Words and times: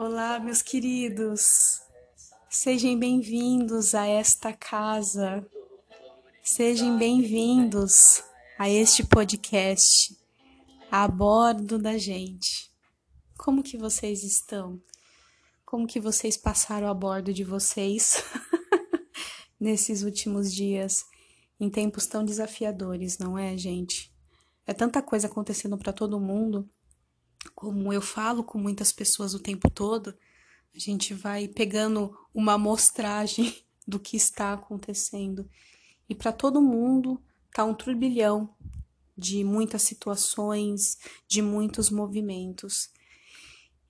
Olá, 0.00 0.38
meus 0.38 0.62
queridos. 0.62 1.82
Sejam 2.48 2.96
bem-vindos 2.96 3.96
a 3.96 4.06
esta 4.06 4.52
casa. 4.52 5.44
Sejam 6.40 6.96
bem-vindos 6.96 8.22
a 8.56 8.70
este 8.70 9.04
podcast 9.04 10.16
a 10.88 11.08
bordo 11.08 11.80
da 11.80 11.98
gente. 11.98 12.70
Como 13.36 13.60
que 13.60 13.76
vocês 13.76 14.22
estão? 14.22 14.80
Como 15.66 15.84
que 15.84 15.98
vocês 15.98 16.36
passaram 16.36 16.86
a 16.86 16.94
bordo 16.94 17.34
de 17.34 17.42
vocês 17.42 18.22
nesses 19.58 20.04
últimos 20.04 20.54
dias 20.54 21.04
em 21.58 21.68
tempos 21.68 22.06
tão 22.06 22.24
desafiadores, 22.24 23.18
não 23.18 23.36
é, 23.36 23.58
gente? 23.58 24.14
É 24.64 24.72
tanta 24.72 25.02
coisa 25.02 25.26
acontecendo 25.26 25.76
para 25.76 25.92
todo 25.92 26.20
mundo 26.20 26.70
como 27.54 27.92
eu 27.92 28.00
falo 28.00 28.42
com 28.42 28.58
muitas 28.58 28.92
pessoas 28.92 29.34
o 29.34 29.38
tempo 29.38 29.70
todo, 29.70 30.16
a 30.74 30.78
gente 30.78 31.14
vai 31.14 31.48
pegando 31.48 32.16
uma 32.32 32.54
amostragem 32.54 33.56
do 33.86 33.98
que 33.98 34.16
está 34.16 34.52
acontecendo. 34.52 35.48
E 36.08 36.14
para 36.14 36.32
todo 36.32 36.62
mundo 36.62 37.22
tá 37.52 37.64
um 37.64 37.74
turbilhão 37.74 38.54
de 39.16 39.42
muitas 39.42 39.82
situações, 39.82 40.98
de 41.26 41.42
muitos 41.42 41.90
movimentos. 41.90 42.90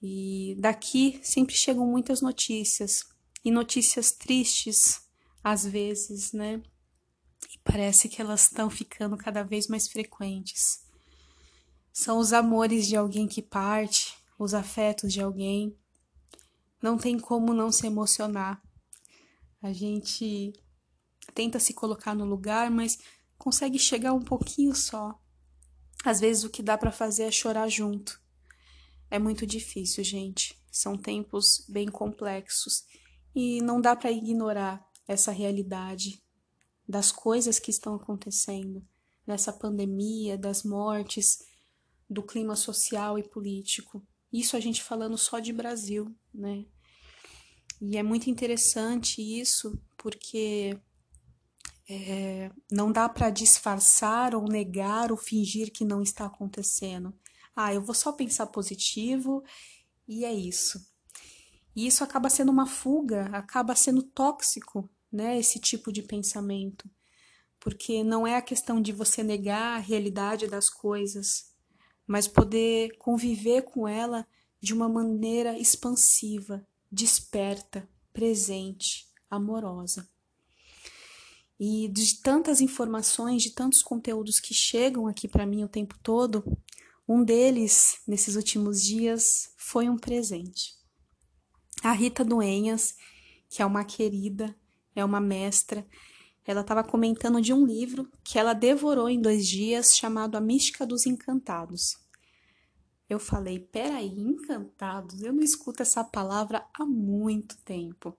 E 0.00 0.56
daqui 0.58 1.20
sempre 1.22 1.54
chegam 1.54 1.86
muitas 1.86 2.22
notícias, 2.22 3.04
e 3.44 3.50
notícias 3.50 4.12
tristes 4.12 5.02
às 5.42 5.64
vezes, 5.66 6.32
né? 6.32 6.62
E 7.54 7.58
parece 7.62 8.08
que 8.08 8.20
elas 8.20 8.44
estão 8.44 8.68
ficando 8.68 9.16
cada 9.16 9.42
vez 9.42 9.68
mais 9.68 9.88
frequentes 9.88 10.87
são 11.98 12.20
os 12.20 12.32
amores 12.32 12.86
de 12.86 12.94
alguém 12.94 13.26
que 13.26 13.42
parte, 13.42 14.16
os 14.38 14.54
afetos 14.54 15.12
de 15.12 15.20
alguém. 15.20 15.76
Não 16.80 16.96
tem 16.96 17.18
como 17.18 17.52
não 17.52 17.72
se 17.72 17.88
emocionar. 17.88 18.62
A 19.60 19.72
gente 19.72 20.52
tenta 21.34 21.58
se 21.58 21.74
colocar 21.74 22.14
no 22.14 22.24
lugar, 22.24 22.70
mas 22.70 23.00
consegue 23.36 23.80
chegar 23.80 24.12
um 24.12 24.22
pouquinho 24.22 24.76
só. 24.76 25.20
Às 26.04 26.20
vezes 26.20 26.44
o 26.44 26.50
que 26.50 26.62
dá 26.62 26.78
para 26.78 26.92
fazer 26.92 27.24
é 27.24 27.32
chorar 27.32 27.68
junto. 27.68 28.22
É 29.10 29.18
muito 29.18 29.44
difícil, 29.44 30.04
gente. 30.04 30.56
São 30.70 30.96
tempos 30.96 31.66
bem 31.68 31.88
complexos 31.88 32.84
e 33.34 33.60
não 33.60 33.80
dá 33.80 33.96
para 33.96 34.12
ignorar 34.12 34.88
essa 35.08 35.32
realidade 35.32 36.22
das 36.88 37.10
coisas 37.10 37.58
que 37.58 37.72
estão 37.72 37.96
acontecendo 37.96 38.86
nessa 39.26 39.52
pandemia, 39.52 40.38
das 40.38 40.62
mortes, 40.62 41.47
do 42.08 42.22
clima 42.22 42.56
social 42.56 43.18
e 43.18 43.22
político. 43.22 44.02
Isso 44.32 44.56
a 44.56 44.60
gente 44.60 44.82
falando 44.82 45.16
só 45.16 45.38
de 45.38 45.52
Brasil, 45.52 46.14
né? 46.32 46.64
E 47.80 47.96
é 47.96 48.02
muito 48.02 48.28
interessante 48.28 49.22
isso, 49.22 49.80
porque 49.96 50.78
é, 51.88 52.50
não 52.70 52.90
dá 52.90 53.08
para 53.08 53.30
disfarçar 53.30 54.34
ou 54.34 54.44
negar 54.44 55.10
ou 55.10 55.16
fingir 55.16 55.72
que 55.72 55.84
não 55.84 56.02
está 56.02 56.26
acontecendo. 56.26 57.14
Ah, 57.54 57.72
eu 57.72 57.82
vou 57.82 57.94
só 57.94 58.12
pensar 58.12 58.46
positivo 58.46 59.42
e 60.06 60.24
é 60.24 60.32
isso. 60.32 60.80
E 61.74 61.86
isso 61.86 62.02
acaba 62.02 62.28
sendo 62.28 62.50
uma 62.50 62.66
fuga, 62.66 63.26
acaba 63.26 63.74
sendo 63.74 64.02
tóxico, 64.02 64.90
né? 65.10 65.38
Esse 65.38 65.58
tipo 65.58 65.92
de 65.92 66.02
pensamento. 66.02 66.90
Porque 67.60 68.04
não 68.04 68.26
é 68.26 68.36
a 68.36 68.42
questão 68.42 68.80
de 68.80 68.92
você 68.92 69.22
negar 69.22 69.76
a 69.76 69.80
realidade 69.80 70.46
das 70.46 70.68
coisas, 70.68 71.54
mas 72.08 72.26
poder 72.26 72.96
conviver 72.96 73.62
com 73.62 73.86
ela 73.86 74.26
de 74.58 74.72
uma 74.72 74.88
maneira 74.88 75.58
expansiva, 75.58 76.66
desperta, 76.90 77.86
presente, 78.12 79.06
amorosa. 79.30 80.08
E 81.60 81.86
de 81.88 82.22
tantas 82.22 82.60
informações, 82.62 83.42
de 83.42 83.50
tantos 83.50 83.82
conteúdos 83.82 84.40
que 84.40 84.54
chegam 84.54 85.06
aqui 85.06 85.28
para 85.28 85.44
mim 85.44 85.64
o 85.64 85.68
tempo 85.68 85.96
todo, 86.02 86.42
um 87.06 87.22
deles, 87.22 88.00
nesses 88.06 88.36
últimos 88.36 88.82
dias, 88.82 89.52
foi 89.56 89.88
um 89.88 89.98
presente. 89.98 90.76
A 91.82 91.92
Rita 91.92 92.24
Duenhas, 92.24 92.96
que 93.48 93.60
é 93.60 93.66
uma 93.66 93.84
querida, 93.84 94.56
é 94.94 95.04
uma 95.04 95.20
mestra, 95.20 95.86
ela 96.50 96.62
estava 96.62 96.82
comentando 96.82 97.42
de 97.42 97.52
um 97.52 97.66
livro 97.66 98.10
que 98.24 98.38
ela 98.38 98.54
devorou 98.54 99.10
em 99.10 99.20
dois 99.20 99.46
dias 99.46 99.94
chamado 99.94 100.34
A 100.34 100.40
Mística 100.40 100.86
dos 100.86 101.04
Encantados. 101.04 101.98
Eu 103.06 103.18
falei, 103.18 103.58
peraí, 103.58 104.08
encantados? 104.08 105.20
Eu 105.20 105.34
não 105.34 105.42
escuto 105.42 105.82
essa 105.82 106.02
palavra 106.02 106.66
há 106.72 106.86
muito 106.86 107.58
tempo. 107.58 108.16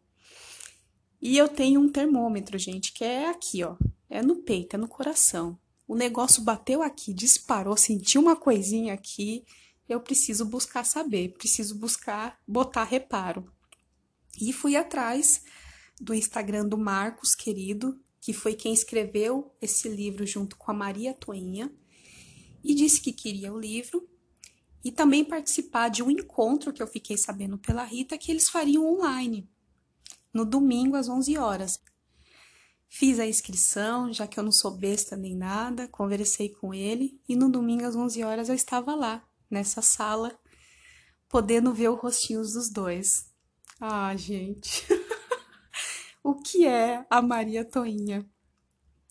E 1.20 1.38
eu 1.38 1.50
tenho 1.50 1.82
um 1.82 1.90
termômetro, 1.90 2.56
gente, 2.60 2.94
que 2.94 3.04
é 3.04 3.30
aqui, 3.30 3.64
ó. 3.64 3.76
É 4.08 4.22
no 4.22 4.38
peito, 4.38 4.76
é 4.76 4.78
no 4.78 4.88
coração. 4.88 5.58
O 5.88 5.96
negócio 5.96 6.44
bateu 6.44 6.84
aqui, 6.84 7.12
disparou, 7.16 7.76
senti 7.76 8.20
uma 8.20 8.36
coisinha 8.36 8.94
aqui. 8.94 9.44
Eu 9.88 10.00
preciso 10.02 10.46
buscar 10.46 10.84
saber, 10.84 11.34
preciso 11.34 11.74
buscar 11.74 12.40
botar 12.48 12.84
reparo. 12.84 13.52
E 14.40 14.54
fui 14.54 14.76
atrás 14.76 15.44
do 16.00 16.14
Instagram 16.14 16.68
do 16.68 16.78
Marcos, 16.78 17.34
querido, 17.34 18.00
que 18.22 18.34
foi 18.34 18.54
quem 18.54 18.74
escreveu 18.74 19.56
esse 19.62 19.88
livro 19.88 20.26
junto 20.26 20.58
com 20.58 20.72
a 20.72 20.74
Maria 20.74 21.14
Toinha, 21.14 21.72
e 22.64 22.76
disse 22.76 23.02
que 23.02 23.14
queria 23.14 23.54
o 23.54 23.60
livro 23.60 24.08
e 24.84 24.92
também 24.92 25.24
participar 25.24 25.90
de 25.90 26.02
um 26.04 26.10
encontro 26.10 26.72
que 26.72 26.82
eu 26.82 26.88
fiquei 26.88 27.18
sabendo 27.18 27.58
pela 27.58 27.84
Rita 27.84 28.18
que 28.18 28.32
eles 28.32 28.50
fariam 28.50 28.86
online, 28.86 29.50
no 30.34 30.46
domingo 30.46 30.96
às 30.96 31.10
11 31.10 31.38
horas. 31.38 31.80
Fiz 32.88 33.20
a 33.20 33.28
inscrição, 33.28 34.12
já 34.12 34.26
que 34.28 34.40
eu 34.40 34.44
não 34.44 34.52
sou 34.52 34.72
besta 34.72 35.16
nem 35.16 35.36
nada, 35.36 35.88
conversei 35.88 36.50
com 36.50 36.74
ele 36.74 37.20
e 37.28 37.36
no 37.36 37.50
domingo 37.50 37.86
às 37.86 37.96
11 37.96 38.24
horas 38.24 38.50
eu 38.50 38.56
estava 38.56 38.96
lá, 38.96 39.24
nessa 39.50 39.82
sala, 39.82 40.38
podendo 41.28 41.74
ver 41.74 41.90
os 41.90 42.00
rostinhos 42.00 42.54
dos 42.54 42.70
dois. 42.70 43.30
Ah, 43.80 44.16
gente. 44.16 44.86
o 46.24 46.36
que 46.36 46.66
é 46.66 47.06
a 47.10 47.22
Maria 47.22 47.64
Toinha? 47.64 48.26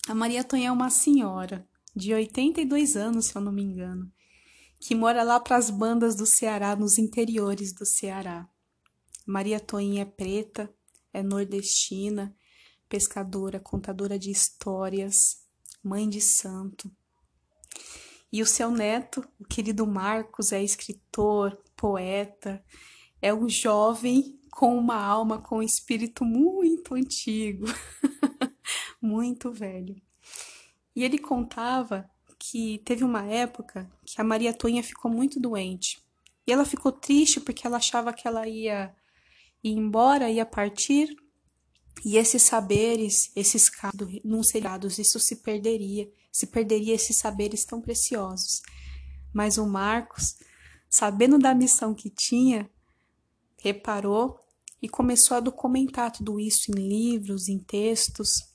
A 0.08 0.14
Maria 0.14 0.44
Toinha 0.44 0.68
é 0.68 0.72
uma 0.72 0.90
senhora 0.90 1.68
de 1.94 2.14
82 2.14 2.96
anos, 2.96 3.26
se 3.26 3.36
eu 3.36 3.42
não 3.42 3.52
me 3.52 3.62
engano, 3.62 4.10
que 4.78 4.94
mora 4.94 5.22
lá 5.22 5.40
para 5.40 5.56
as 5.56 5.70
bandas 5.70 6.14
do 6.14 6.26
Ceará, 6.26 6.76
nos 6.76 6.98
interiores 6.98 7.72
do 7.72 7.84
Ceará. 7.84 8.48
Maria 9.26 9.58
Toinha 9.58 10.02
é 10.02 10.04
preta, 10.04 10.72
é 11.12 11.22
nordestina, 11.22 12.34
pescadora, 12.88 13.58
contadora 13.58 14.18
de 14.18 14.30
histórias, 14.30 15.42
mãe 15.82 16.08
de 16.08 16.20
santo. 16.20 16.90
E 18.32 18.42
o 18.42 18.46
seu 18.46 18.70
neto, 18.70 19.26
o 19.40 19.44
querido 19.44 19.86
Marcos, 19.86 20.52
é 20.52 20.62
escritor, 20.62 21.58
poeta, 21.76 22.62
é 23.20 23.32
um 23.32 23.48
jovem 23.48 24.37
com 24.58 24.76
uma 24.76 24.96
alma, 24.96 25.40
com 25.40 25.58
um 25.58 25.62
espírito 25.62 26.24
muito 26.24 26.96
antigo, 26.96 27.66
muito 29.00 29.52
velho. 29.52 29.94
E 30.96 31.04
ele 31.04 31.16
contava 31.16 32.10
que 32.36 32.82
teve 32.84 33.04
uma 33.04 33.22
época 33.24 33.88
que 34.04 34.20
a 34.20 34.24
Maria 34.24 34.52
Toinha 34.52 34.82
ficou 34.82 35.08
muito 35.08 35.38
doente. 35.38 36.02
E 36.44 36.50
ela 36.50 36.64
ficou 36.64 36.90
triste 36.90 37.40
porque 37.40 37.68
ela 37.68 37.76
achava 37.76 38.12
que 38.12 38.26
ela 38.26 38.48
ia 38.48 38.92
ir 39.62 39.70
embora, 39.70 40.28
ia 40.28 40.44
partir, 40.44 41.16
e 42.04 42.16
esses 42.16 42.42
saberes, 42.42 43.30
esses 43.36 43.70
casos 43.70 44.20
não 44.24 44.42
seriados, 44.42 44.98
isso 44.98 45.20
se 45.20 45.36
perderia, 45.36 46.10
se 46.32 46.48
perderia 46.48 46.96
esses 46.96 47.16
saberes 47.16 47.64
tão 47.64 47.80
preciosos. 47.80 48.60
Mas 49.32 49.56
o 49.56 49.64
Marcos, 49.64 50.34
sabendo 50.90 51.38
da 51.38 51.54
missão 51.54 51.94
que 51.94 52.10
tinha, 52.10 52.68
reparou 53.56 54.47
e 54.80 54.88
começou 54.88 55.36
a 55.36 55.40
documentar 55.40 56.12
tudo 56.12 56.38
isso 56.38 56.70
em 56.70 56.88
livros, 56.88 57.48
em 57.48 57.58
textos, 57.58 58.48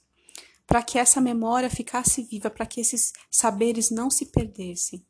para 0.65 0.81
que 0.81 0.97
essa 0.97 1.19
memória 1.19 1.69
ficasse 1.69 2.23
viva, 2.23 2.49
para 2.49 2.65
que 2.65 2.79
esses 2.79 3.11
saberes 3.29 3.89
não 3.89 4.09
se 4.09 4.27
perdessem. 4.27 5.05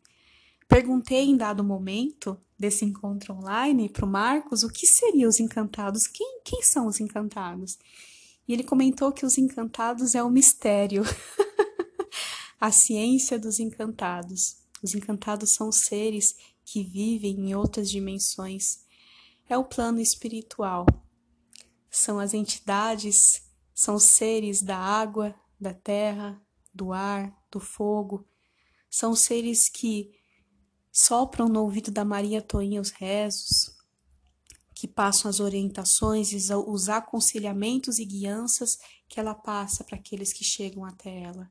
Perguntei 0.67 1.25
em 1.25 1.37
dado 1.37 1.63
momento 1.63 2.39
desse 2.57 2.83
encontro 2.85 3.33
online 3.35 3.89
para 3.89 4.05
o 4.05 4.09
Marcos 4.09 4.63
o 4.63 4.69
que 4.69 4.87
seriam 4.87 5.29
os 5.29 5.39
encantados, 5.39 6.07
quem, 6.07 6.41
quem 6.43 6.63
são 6.63 6.87
os 6.87 6.99
encantados? 6.99 7.77
E 8.47 8.53
ele 8.53 8.63
comentou 8.63 9.11
que 9.11 9.25
os 9.25 9.37
encantados 9.37 10.15
é 10.15 10.23
o 10.23 10.29
mistério, 10.29 11.03
a 12.59 12.71
ciência 12.71 13.37
dos 13.37 13.59
encantados. 13.59 14.57
Os 14.81 14.93
encantados 14.95 15.53
são 15.53 15.71
seres 15.71 16.35
que 16.65 16.83
vivem 16.83 17.39
em 17.39 17.55
outras 17.55 17.89
dimensões. 17.89 18.79
É 19.47 19.57
o 19.57 19.63
plano 19.63 19.99
espiritual. 19.99 20.85
São 21.95 22.17
as 22.17 22.33
entidades, 22.33 23.43
são 23.71 23.99
seres 23.99 24.63
da 24.63 24.75
água, 24.75 25.35
da 25.61 25.75
terra, 25.75 26.41
do 26.73 26.91
ar, 26.91 27.31
do 27.51 27.59
fogo. 27.59 28.27
São 28.89 29.15
seres 29.15 29.69
que 29.69 30.11
sopram 30.91 31.47
no 31.47 31.61
ouvido 31.61 31.91
da 31.91 32.03
Maria 32.03 32.41
Toinha 32.41 32.81
os 32.81 32.89
rezos, 32.89 33.71
que 34.73 34.87
passam 34.87 35.29
as 35.29 35.39
orientações, 35.39 36.31
os 36.49 36.89
aconselhamentos 36.89 37.99
e 37.99 38.05
guianças 38.05 38.79
que 39.07 39.19
ela 39.19 39.35
passa 39.35 39.83
para 39.83 39.95
aqueles 39.95 40.33
que 40.33 40.43
chegam 40.43 40.83
até 40.83 41.21
ela. 41.21 41.47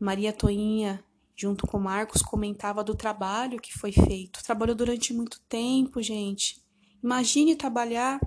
Maria 0.00 0.32
Toinha, 0.32 1.04
junto 1.36 1.66
com 1.66 1.78
Marcos, 1.78 2.22
comentava 2.22 2.82
do 2.82 2.94
trabalho 2.94 3.60
que 3.60 3.78
foi 3.78 3.92
feito. 3.92 4.42
Trabalhou 4.42 4.74
durante 4.74 5.12
muito 5.12 5.38
tempo, 5.40 6.00
gente. 6.00 6.64
Imagine 7.02 7.54
trabalhar 7.54 8.18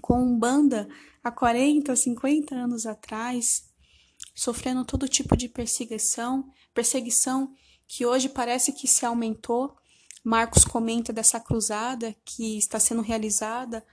com 0.00 0.38
banda 0.38 0.88
há 1.22 1.30
40, 1.30 1.94
50 1.94 2.54
anos 2.54 2.86
atrás, 2.86 3.68
sofrendo 4.34 4.84
todo 4.84 5.08
tipo 5.08 5.36
de 5.36 5.48
perseguição, 5.48 6.50
perseguição 6.72 7.54
que 7.86 8.04
hoje 8.06 8.28
parece 8.28 8.72
que 8.72 8.86
se 8.86 9.04
aumentou. 9.04 9.76
Marcos 10.22 10.64
comenta 10.64 11.12
dessa 11.12 11.40
cruzada 11.40 12.14
que 12.24 12.58
está 12.58 12.78
sendo 12.78 13.02
realizada 13.02 13.84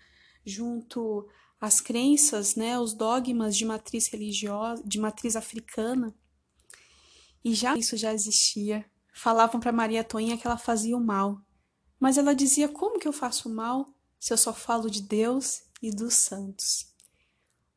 junto 0.45 1.27
às 1.59 1.81
crenças, 1.81 2.55
né, 2.55 2.79
os 2.79 2.93
dogmas 2.93 3.55
de 3.55 3.65
matriz 3.65 4.07
religiosa, 4.07 4.83
de 4.85 4.99
matriz 4.99 5.35
africana. 5.35 6.13
E 7.43 7.53
já 7.53 7.77
isso 7.77 7.95
já 7.95 8.13
existia. 8.13 8.85
Falavam 9.13 9.59
para 9.59 9.71
Maria 9.71 10.03
Toinha 10.03 10.37
que 10.37 10.45
ela 10.45 10.57
fazia 10.57 10.97
o 10.97 11.03
mal. 11.03 11.41
Mas 11.99 12.17
ela 12.17 12.35
dizia: 12.35 12.67
"Como 12.67 12.99
que 12.99 13.07
eu 13.07 13.13
faço 13.13 13.49
mal 13.49 13.87
se 14.19 14.33
eu 14.33 14.37
só 14.37 14.53
falo 14.53 14.89
de 14.89 15.01
Deus 15.01 15.64
e 15.81 15.91
dos 15.91 16.13
santos?" 16.13 16.93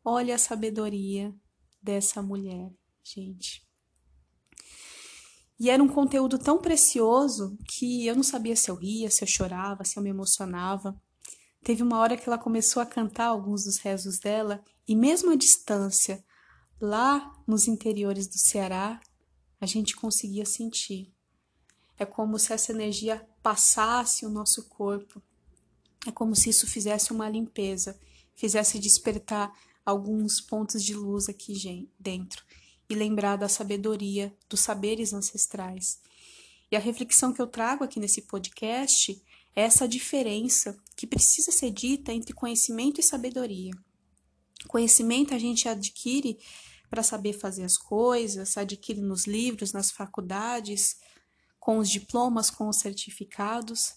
Olha 0.05 0.35
a 0.35 0.39
sabedoria 0.39 1.35
dessa 1.83 2.23
mulher, 2.23 2.71
gente. 3.03 3.67
E 5.61 5.69
era 5.71 5.83
um 5.83 5.89
conteúdo 5.89 6.39
tão 6.39 6.59
precioso 6.59 7.59
que 7.67 8.06
eu 8.06 8.15
não 8.15 8.23
sabia 8.23 8.55
se 8.55 8.71
eu 8.71 8.77
ria, 8.77 9.11
se 9.11 9.25
eu 9.25 9.29
chorava, 9.29 9.85
se 9.85 9.99
eu 9.99 10.03
me 10.03 10.09
emocionava. 10.09 11.00
Teve 11.65 11.83
uma 11.83 11.99
hora 11.99 12.17
que 12.17 12.29
ela 12.29 12.39
começou 12.39 12.81
a 12.81 12.87
cantar 12.87 13.27
alguns 13.27 13.65
dos 13.65 13.79
rezos 13.79 14.19
dela, 14.19 14.62
e 14.87 14.95
mesmo 14.95 15.33
à 15.33 15.37
distância, 15.37 16.25
lá 16.81 17.33
nos 17.47 17.67
interiores 17.67 18.29
do 18.29 18.39
Ceará, 18.39 19.00
a 19.61 19.67
gente 19.67 19.97
conseguia 19.97 20.47
sentir. 20.47 21.12
É 21.99 22.06
como 22.06 22.39
se 22.39 22.53
essa 22.53 22.71
energia 22.71 23.29
passasse 23.43 24.25
o 24.25 24.31
nosso 24.31 24.69
corpo. 24.69 25.21
É 26.06 26.12
como 26.12 26.35
se 26.35 26.50
isso 26.50 26.67
fizesse 26.67 27.12
uma 27.12 27.29
limpeza, 27.29 27.99
fizesse 28.35 28.79
despertar 28.79 29.53
alguns 29.85 30.41
pontos 30.41 30.83
de 30.83 30.95
luz 30.95 31.29
aqui 31.29 31.89
dentro 31.99 32.45
e 32.89 32.95
lembrar 32.95 33.37
da 33.37 33.49
sabedoria, 33.49 34.35
dos 34.49 34.61
saberes 34.61 35.12
ancestrais. 35.12 36.00
E 36.71 36.77
a 36.77 36.81
reflexão 36.81 37.33
que 37.33 37.41
eu 37.41 37.47
trago 37.47 37.85
aqui 37.85 37.99
nesse 37.99 38.23
podcast 38.23 39.23
é 39.56 39.62
essa 39.62 39.89
diferença 39.89 40.79
que 40.97 41.06
precisa 41.06 41.50
ser 41.50 41.71
dita 41.71 42.12
entre 42.12 42.33
conhecimento 42.33 43.00
e 43.00 43.03
sabedoria. 43.03 43.73
Conhecimento 44.67 45.35
a 45.35 45.39
gente 45.39 45.69
adquire 45.69 46.39
para 46.91 47.03
saber 47.03 47.33
fazer 47.33 47.65
as 47.65 47.77
coisas, 47.77 48.56
adquire 48.56 49.00
nos 49.00 49.27
livros, 49.27 49.73
nas 49.73 49.91
faculdades, 49.91 50.97
com 51.59 51.79
os 51.79 51.91
diplomas, 51.91 52.50
com 52.50 52.69
os 52.69 52.79
certificados. 52.79 53.95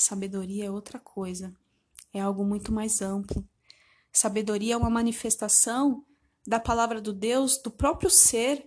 Sabedoria 0.00 0.64
é 0.64 0.70
outra 0.70 0.98
coisa, 0.98 1.54
é 2.10 2.20
algo 2.20 2.42
muito 2.42 2.72
mais 2.72 3.02
amplo. 3.02 3.46
Sabedoria 4.10 4.72
é 4.72 4.76
uma 4.76 4.88
manifestação 4.88 6.06
da 6.46 6.58
palavra 6.58 7.02
do 7.02 7.12
Deus, 7.12 7.58
do 7.58 7.70
próprio 7.70 8.08
ser 8.08 8.66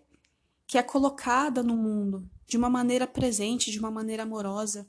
que 0.68 0.78
é 0.78 0.84
colocada 0.84 1.64
no 1.64 1.76
mundo 1.76 2.30
de 2.46 2.56
uma 2.56 2.70
maneira 2.70 3.08
presente, 3.08 3.72
de 3.72 3.80
uma 3.80 3.90
maneira 3.90 4.22
amorosa. 4.22 4.88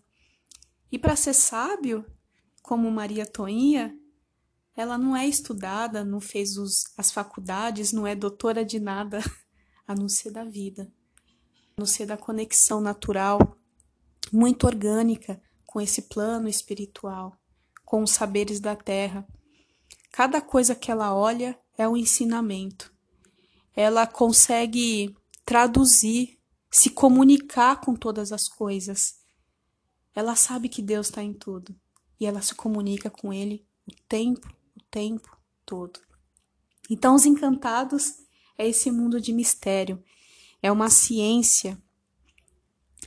E 0.92 0.98
para 0.98 1.16
ser 1.16 1.32
sábio, 1.32 2.04
como 2.62 2.90
Maria 2.90 3.24
Toinha, 3.24 3.98
ela 4.76 4.98
não 4.98 5.16
é 5.16 5.26
estudada, 5.26 6.04
não 6.04 6.20
fez 6.20 6.58
os, 6.58 6.92
as 6.98 7.10
faculdades, 7.10 7.90
não 7.90 8.06
é 8.06 8.14
doutora 8.14 8.62
de 8.62 8.78
nada, 8.78 9.20
a 9.88 9.94
não 9.94 10.10
ser 10.10 10.30
da 10.30 10.44
vida, 10.44 10.92
a 11.74 11.80
não 11.80 11.86
ser 11.86 12.04
da 12.04 12.18
conexão 12.18 12.82
natural, 12.82 13.58
muito 14.30 14.66
orgânica 14.66 15.40
com 15.74 15.80
esse 15.80 16.02
plano 16.02 16.48
espiritual, 16.48 17.36
com 17.84 18.04
os 18.04 18.12
saberes 18.12 18.60
da 18.60 18.76
terra. 18.76 19.26
Cada 20.12 20.40
coisa 20.40 20.72
que 20.72 20.88
ela 20.88 21.12
olha 21.12 21.58
é 21.76 21.88
um 21.88 21.96
ensinamento. 21.96 22.94
Ela 23.74 24.06
consegue 24.06 25.16
traduzir, 25.44 26.38
se 26.70 26.90
comunicar 26.90 27.80
com 27.80 27.96
todas 27.96 28.30
as 28.30 28.48
coisas. 28.48 29.16
Ela 30.14 30.36
sabe 30.36 30.68
que 30.68 30.80
Deus 30.80 31.08
está 31.08 31.24
em 31.24 31.34
tudo 31.34 31.74
e 32.20 32.24
ela 32.24 32.40
se 32.40 32.54
comunica 32.54 33.10
com 33.10 33.32
Ele 33.32 33.66
o 33.84 33.92
tempo, 34.08 34.46
o 34.76 34.82
tempo 34.92 35.36
todo. 35.66 35.98
Então, 36.88 37.16
os 37.16 37.26
encantados 37.26 38.14
é 38.56 38.68
esse 38.68 38.92
mundo 38.92 39.20
de 39.20 39.32
mistério, 39.32 40.00
é 40.62 40.70
uma 40.70 40.88
ciência, 40.88 41.76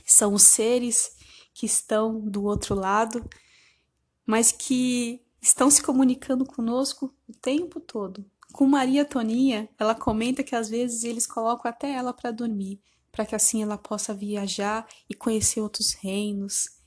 são 0.04 0.34
os 0.34 0.42
seres 0.42 1.16
que 1.58 1.66
estão 1.66 2.20
do 2.20 2.44
outro 2.44 2.72
lado, 2.72 3.28
mas 4.24 4.52
que 4.52 5.20
estão 5.42 5.68
se 5.68 5.82
comunicando 5.82 6.46
conosco 6.46 7.12
o 7.28 7.32
tempo 7.32 7.80
todo. 7.80 8.24
Com 8.52 8.64
Maria 8.64 9.04
Toninha, 9.04 9.68
ela 9.76 9.92
comenta 9.92 10.44
que 10.44 10.54
às 10.54 10.68
vezes 10.68 11.02
eles 11.02 11.26
colocam 11.26 11.68
até 11.68 11.90
ela 11.90 12.12
para 12.12 12.30
dormir, 12.30 12.80
para 13.10 13.26
que 13.26 13.34
assim 13.34 13.60
ela 13.60 13.76
possa 13.76 14.14
viajar 14.14 14.86
e 15.10 15.14
conhecer 15.14 15.60
outros 15.60 15.94
reinos, 15.94 16.78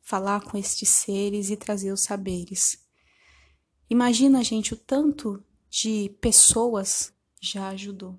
falar 0.00 0.40
com 0.40 0.56
estes 0.56 0.88
seres 0.88 1.50
e 1.50 1.56
trazer 1.58 1.92
os 1.92 2.00
saberes. 2.00 2.82
Imagina, 3.90 4.42
gente, 4.42 4.72
o 4.72 4.76
tanto 4.76 5.44
de 5.68 6.16
pessoas 6.18 7.12
já 7.42 7.68
ajudou. 7.68 8.18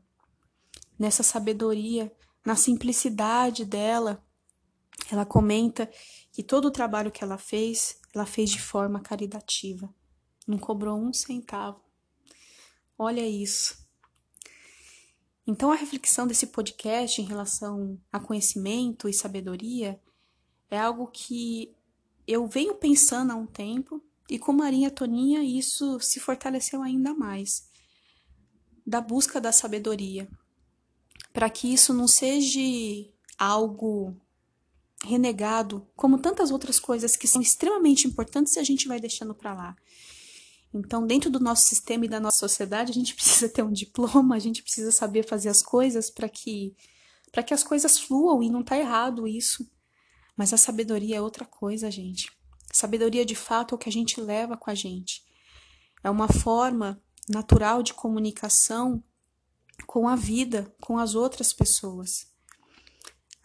Nessa 0.99 1.23
sabedoria, 1.23 2.15
na 2.45 2.55
simplicidade 2.55 3.65
dela, 3.65 4.23
ela 5.13 5.25
comenta 5.25 5.89
que 6.31 6.43
todo 6.43 6.65
o 6.65 6.71
trabalho 6.71 7.11
que 7.11 7.23
ela 7.23 7.37
fez, 7.37 7.99
ela 8.13 8.25
fez 8.25 8.49
de 8.49 8.61
forma 8.61 8.99
caritativa. 8.99 9.93
Não 10.47 10.57
cobrou 10.57 10.97
um 10.97 11.13
centavo. 11.13 11.81
Olha 12.97 13.27
isso. 13.27 13.77
Então, 15.45 15.71
a 15.71 15.75
reflexão 15.75 16.27
desse 16.27 16.47
podcast 16.47 17.21
em 17.21 17.25
relação 17.25 17.99
a 18.11 18.19
conhecimento 18.19 19.09
e 19.09 19.13
sabedoria 19.13 19.99
é 20.69 20.77
algo 20.77 21.07
que 21.07 21.75
eu 22.27 22.45
venho 22.45 22.75
pensando 22.75 23.31
há 23.31 23.35
um 23.35 23.47
tempo 23.47 23.99
e 24.29 24.37
com 24.37 24.53
Marinha 24.53 24.91
Toninha 24.91 25.43
isso 25.43 25.99
se 25.99 26.19
fortaleceu 26.19 26.83
ainda 26.83 27.15
mais. 27.15 27.67
Da 28.85 29.01
busca 29.01 29.41
da 29.41 29.51
sabedoria, 29.51 30.29
para 31.33 31.49
que 31.49 31.73
isso 31.73 31.93
não 31.93 32.07
seja 32.07 32.59
algo 33.37 34.15
renegado, 35.05 35.87
como 35.95 36.19
tantas 36.19 36.51
outras 36.51 36.79
coisas 36.79 37.15
que 37.15 37.27
são 37.27 37.41
extremamente 37.41 38.07
importantes 38.07 38.55
e 38.55 38.59
a 38.59 38.63
gente 38.63 38.87
vai 38.87 38.99
deixando 38.99 39.33
para 39.33 39.53
lá. 39.53 39.75
Então, 40.73 41.05
dentro 41.05 41.29
do 41.29 41.39
nosso 41.39 41.67
sistema 41.67 42.05
e 42.05 42.09
da 42.09 42.19
nossa 42.19 42.37
sociedade, 42.37 42.91
a 42.91 42.93
gente 42.93 43.13
precisa 43.15 43.49
ter 43.49 43.63
um 43.63 43.71
diploma, 43.71 44.35
a 44.35 44.39
gente 44.39 44.61
precisa 44.61 44.91
saber 44.91 45.25
fazer 45.25 45.49
as 45.49 45.61
coisas 45.61 46.09
para 46.09 46.29
que 46.29 46.75
para 47.31 47.43
que 47.43 47.53
as 47.53 47.63
coisas 47.63 47.99
fluam 47.99 48.41
e 48.41 48.49
não 48.49 48.63
tá 48.63 48.75
errado 48.75 49.27
isso. 49.27 49.69
Mas 50.35 50.51
a 50.51 50.57
sabedoria 50.57 51.17
é 51.17 51.21
outra 51.21 51.45
coisa, 51.45 51.91
gente. 51.91 52.31
Sabedoria 52.73 53.23
de 53.23 53.35
fato 53.35 53.73
é 53.73 53.75
o 53.75 53.77
que 53.77 53.87
a 53.87 53.91
gente 53.91 54.19
leva 54.19 54.57
com 54.57 54.71
a 54.71 54.73
gente. 54.73 55.23
É 56.03 56.09
uma 56.09 56.27
forma 56.27 56.99
natural 57.27 57.83
de 57.83 57.93
comunicação 57.93 59.03
com 59.85 60.07
a 60.07 60.15
vida, 60.15 60.73
com 60.81 60.97
as 60.97 61.13
outras 61.13 61.53
pessoas. 61.53 62.27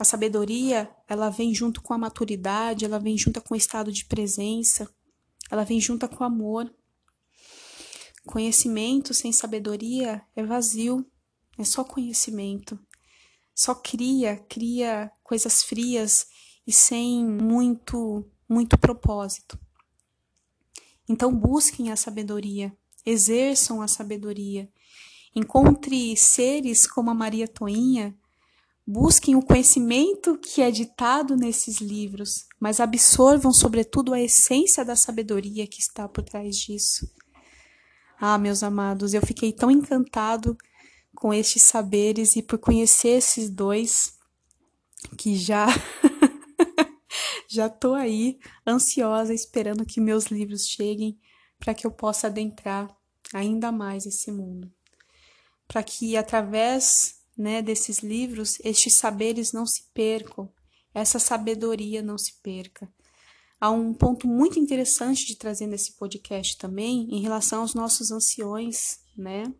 A 0.04 0.06
sabedoria, 0.06 0.94
ela 1.08 1.30
vem 1.30 1.54
junto 1.54 1.80
com 1.80 1.94
a 1.94 1.98
maturidade, 1.98 2.84
ela 2.84 2.98
vem 2.98 3.16
junto 3.16 3.40
com 3.40 3.54
o 3.54 3.56
estado 3.56 3.90
de 3.90 4.04
presença, 4.04 4.86
ela 5.50 5.64
vem 5.64 5.80
junto 5.80 6.06
com 6.06 6.22
o 6.22 6.26
amor. 6.26 6.70
Conhecimento 8.26 9.14
sem 9.14 9.32
sabedoria 9.32 10.20
é 10.36 10.44
vazio, 10.44 11.10
é 11.56 11.64
só 11.64 11.82
conhecimento. 11.82 12.78
Só 13.54 13.74
cria, 13.74 14.36
cria 14.46 15.10
coisas 15.22 15.62
frias 15.62 16.26
e 16.66 16.70
sem 16.70 17.26
muito, 17.26 18.30
muito 18.46 18.76
propósito. 18.76 19.58
Então 21.08 21.34
busquem 21.34 21.90
a 21.90 21.96
sabedoria, 21.96 22.76
exerçam 23.06 23.80
a 23.80 23.88
sabedoria. 23.88 24.70
Encontre 25.34 26.14
seres 26.14 26.86
como 26.86 27.08
a 27.08 27.14
Maria 27.14 27.48
Toinha 27.48 28.14
Busquem 28.86 29.34
o 29.34 29.42
conhecimento 29.42 30.36
que 30.36 30.60
é 30.60 30.70
ditado 30.70 31.36
nesses 31.36 31.80
livros, 31.80 32.46
mas 32.60 32.80
absorvam, 32.80 33.50
sobretudo, 33.52 34.12
a 34.12 34.20
essência 34.20 34.84
da 34.84 34.94
sabedoria 34.94 35.66
que 35.66 35.80
está 35.80 36.06
por 36.06 36.22
trás 36.22 36.56
disso. 36.56 37.10
Ah, 38.20 38.36
meus 38.36 38.62
amados, 38.62 39.14
eu 39.14 39.22
fiquei 39.22 39.52
tão 39.52 39.70
encantado 39.70 40.56
com 41.14 41.32
estes 41.32 41.62
saberes 41.62 42.36
e 42.36 42.42
por 42.42 42.58
conhecer 42.58 43.18
esses 43.18 43.48
dois 43.48 44.18
que 45.16 45.36
já 45.36 45.66
já 47.48 47.68
tô 47.68 47.94
aí 47.94 48.38
ansiosa 48.66 49.32
esperando 49.32 49.86
que 49.86 50.00
meus 50.00 50.26
livros 50.26 50.66
cheguem 50.66 51.18
para 51.58 51.74
que 51.74 51.86
eu 51.86 51.90
possa 51.90 52.26
adentrar 52.26 52.94
ainda 53.32 53.72
mais 53.72 54.06
esse 54.06 54.30
mundo. 54.30 54.70
Para 55.66 55.82
que 55.82 56.16
através, 56.16 57.23
né, 57.36 57.60
desses 57.60 57.98
livros, 57.98 58.58
estes 58.62 58.94
saberes 58.94 59.52
não 59.52 59.66
se 59.66 59.84
percam, 59.92 60.50
essa 60.92 61.18
sabedoria 61.18 62.02
não 62.02 62.16
se 62.16 62.34
perca. 62.42 62.88
Há 63.60 63.70
um 63.70 63.94
ponto 63.94 64.26
muito 64.28 64.58
interessante 64.58 65.26
de 65.26 65.36
trazer 65.36 65.66
nesse 65.66 65.92
podcast 65.92 66.58
também 66.58 67.08
em 67.10 67.20
relação 67.20 67.62
aos 67.62 67.74
nossos 67.74 68.10
anciões, 68.10 69.00
né? 69.16 69.52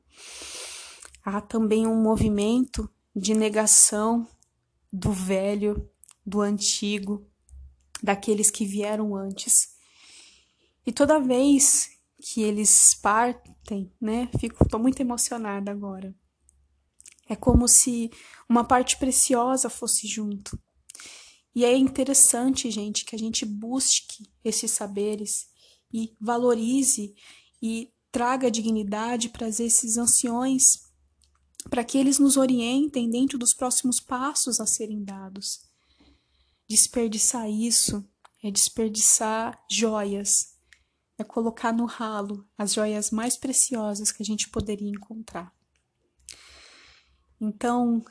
Há 1.25 1.40
também 1.40 1.87
um 1.87 2.00
movimento 2.00 2.88
de 3.16 3.35
negação 3.35 4.28
do 4.93 5.11
velho, 5.11 5.90
do 6.25 6.40
antigo, 6.40 7.26
daqueles 8.02 8.50
que 8.50 8.66
vieram 8.66 9.16
antes. 9.16 9.75
E 10.87 10.93
toda 10.93 11.19
vez 11.19 11.88
que 12.21 12.43
eles 12.43 12.95
partem, 12.95 13.93
né, 14.00 14.28
fico 14.38 14.69
tô 14.69 14.78
muito 14.78 15.00
emocionada 15.00 15.71
agora. 15.71 16.14
É 17.28 17.35
como 17.35 17.66
se 17.66 18.11
uma 18.49 18.64
parte 18.64 18.99
preciosa 18.99 19.71
fosse 19.71 20.07
junto. 20.07 20.59
E 21.54 21.64
é 21.64 21.76
interessante, 21.76 22.71
gente, 22.71 23.04
que 23.04 23.14
a 23.14 23.19
gente 23.19 23.47
busque 23.47 24.28
esses 24.43 24.71
saberes 24.73 25.47
e 25.93 26.16
valorize 26.21 27.14
e 27.62 27.93
traga 28.11 28.50
dignidade 28.50 29.28
para 29.28 29.49
esses 29.49 29.97
anciões, 29.97 30.81
para 31.71 31.85
que 31.85 31.97
eles 31.97 32.19
nos 32.19 32.37
orientem 32.37 33.09
dentro 33.09 33.38
dos 33.38 33.54
próximos 33.54 34.00
passos 34.00 34.61
a 34.61 34.66
serem 34.66 35.04
dados. 35.04 35.61
Desperdiçar 36.69 37.49
isso 37.49 38.04
é 38.43 38.50
desperdiçar 38.50 39.64
joias, 39.71 40.57
é 41.16 41.23
colocar 41.23 41.73
no 41.73 41.87
ralo 41.87 42.47
as 42.59 42.75
joias 42.75 43.11
mais 43.11 43.37
preciosas 43.37 44.11
que 44.11 44.23
a 44.23 44.26
gente 44.26 44.50
poderia 44.50 44.90
encontrar. 44.90 45.53
Então, 47.40 48.04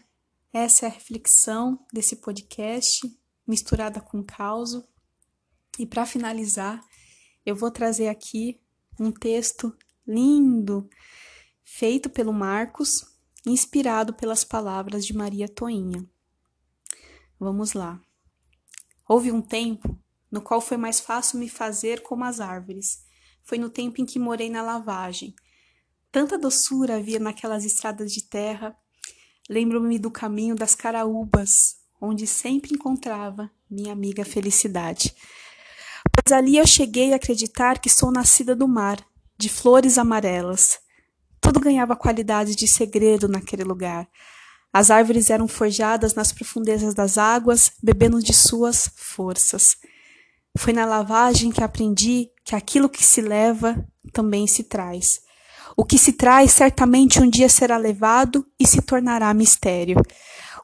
essa 0.51 0.85
é 0.85 0.89
a 0.89 0.91
reflexão 0.91 1.85
desse 1.91 2.17
podcast 2.17 3.01
misturada 3.47 3.99
com 3.99 4.23
caos. 4.23 4.81
E 5.79 5.85
para 5.85 6.05
finalizar, 6.05 6.83
eu 7.45 7.55
vou 7.55 7.71
trazer 7.71 8.07
aqui 8.07 8.61
um 8.99 9.11
texto 9.11 9.75
lindo 10.05 10.89
feito 11.63 12.09
pelo 12.09 12.31
Marcos, 12.31 13.05
inspirado 13.45 14.13
pelas 14.13 14.43
palavras 14.43 15.05
de 15.05 15.15
Maria 15.15 15.47
Toinha. 15.47 16.07
Vamos 17.39 17.73
lá. 17.73 17.99
Houve 19.07 19.31
um 19.31 19.41
tempo 19.41 19.99
no 20.31 20.41
qual 20.41 20.61
foi 20.61 20.77
mais 20.77 20.99
fácil 20.99 21.39
me 21.39 21.49
fazer 21.49 22.01
como 22.01 22.23
as 22.23 22.39
árvores. 22.39 23.05
Foi 23.43 23.57
no 23.57 23.69
tempo 23.69 24.01
em 24.01 24.05
que 24.05 24.17
morei 24.17 24.49
na 24.49 24.61
lavagem. 24.61 25.35
Tanta 26.11 26.37
doçura 26.37 26.97
havia 26.97 27.19
naquelas 27.19 27.65
estradas 27.65 28.11
de 28.11 28.23
terra. 28.23 28.77
Lembro-me 29.49 29.99
do 29.99 30.09
caminho 30.09 30.55
das 30.55 30.73
caraúbas, 30.73 31.75
onde 32.01 32.25
sempre 32.25 32.73
encontrava 32.73 33.51
minha 33.69 33.91
amiga 33.91 34.23
Felicidade. 34.23 35.13
Pois 36.11 36.37
ali 36.37 36.57
eu 36.57 36.67
cheguei 36.67 37.13
a 37.13 37.17
acreditar 37.17 37.79
que 37.79 37.89
sou 37.89 38.11
nascida 38.11 38.55
do 38.55 38.67
mar, 38.67 39.03
de 39.37 39.49
flores 39.49 39.97
amarelas. 39.97 40.79
Tudo 41.41 41.59
ganhava 41.59 41.95
qualidade 41.95 42.55
de 42.55 42.67
segredo 42.67 43.27
naquele 43.27 43.63
lugar. 43.63 44.07
As 44.71 44.89
árvores 44.89 45.29
eram 45.29 45.47
forjadas 45.47 46.15
nas 46.15 46.31
profundezas 46.31 46.93
das 46.93 47.17
águas, 47.17 47.71
bebendo 47.81 48.21
de 48.21 48.33
suas 48.33 48.89
forças. 48.95 49.77
Foi 50.57 50.71
na 50.71 50.85
lavagem 50.85 51.51
que 51.51 51.63
aprendi 51.63 52.29
que 52.45 52.55
aquilo 52.55 52.89
que 52.89 53.03
se 53.03 53.21
leva 53.21 53.85
também 54.11 54.47
se 54.47 54.63
traz. 54.63 55.21
O 55.75 55.83
que 55.83 55.97
se 55.97 56.13
traz 56.13 56.51
certamente 56.51 57.19
um 57.19 57.29
dia 57.29 57.49
será 57.49 57.77
levado 57.77 58.45
e 58.59 58.67
se 58.67 58.81
tornará 58.81 59.33
mistério. 59.33 59.97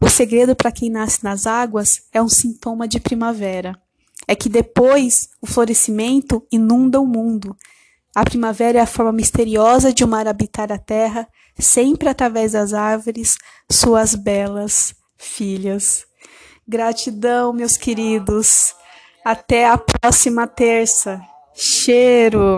O 0.01 0.09
segredo 0.09 0.55
para 0.55 0.71
quem 0.71 0.89
nasce 0.89 1.23
nas 1.23 1.45
águas 1.45 2.03
é 2.13 2.21
um 2.21 2.29
sintoma 2.29 2.87
de 2.87 2.99
primavera. 2.99 3.75
É 4.27 4.35
que 4.35 4.47
depois 4.47 5.29
o 5.41 5.47
florescimento 5.47 6.45
inunda 6.51 7.01
o 7.01 7.05
mundo. 7.05 7.55
A 8.15 8.23
primavera 8.23 8.79
é 8.79 8.81
a 8.81 8.87
forma 8.87 9.11
misteriosa 9.11 9.91
de 9.91 10.03
o 10.03 10.07
mar 10.07 10.27
habitar 10.27 10.71
a 10.71 10.77
terra, 10.77 11.27
sempre 11.59 12.09
através 12.09 12.53
das 12.53 12.73
árvores, 12.73 13.37
suas 13.69 14.15
belas 14.15 14.93
filhas. 15.17 16.05
Gratidão, 16.67 17.51
meus 17.51 17.75
queridos. 17.75 18.73
Até 19.25 19.67
a 19.67 19.77
próxima 19.77 20.47
terça. 20.47 21.19
Cheiro! 21.53 22.57